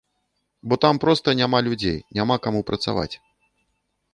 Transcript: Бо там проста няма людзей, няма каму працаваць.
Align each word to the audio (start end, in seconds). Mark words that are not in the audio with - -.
Бо 0.67 0.77
там 0.85 0.99
проста 1.03 1.35
няма 1.41 1.59
людзей, 1.67 1.99
няма 2.21 2.35
каму 2.47 2.61
працаваць. 2.71 3.11